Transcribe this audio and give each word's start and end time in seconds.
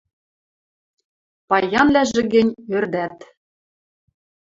Паянвлӓжӹ 1.49 2.21
гӹнь– 2.33 2.57
ӧрдат. 2.75 3.17